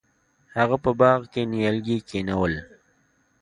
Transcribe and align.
هغه 0.57 0.75
په 0.83 0.91
باغ 0.99 1.19
کې 1.33 1.41
نیالګي 1.51 1.97
کینول. 2.09 2.53